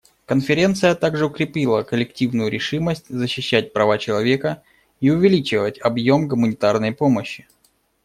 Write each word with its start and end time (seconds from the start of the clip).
Конференция 0.25 0.95
также 0.95 1.27
укрепила 1.27 1.83
коллективную 1.83 2.49
решимость 2.49 3.09
защищать 3.09 3.71
права 3.71 3.99
человека 3.99 4.63
и 4.99 5.11
увеличивать 5.11 5.79
объем 5.79 6.27
гуманитарной 6.27 6.91
помощи. 6.91 7.47